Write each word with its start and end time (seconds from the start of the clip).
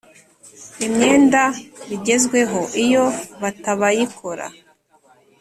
imyenda 0.85 1.41
bigezweho 1.89 2.59
Iyo 2.83 3.05
batabayikora 3.41 4.45